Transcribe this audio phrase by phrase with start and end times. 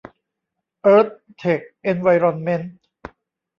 [0.81, 1.07] เอิร์ธ
[1.37, 2.75] เท็ค เอนไวรอนเมนท์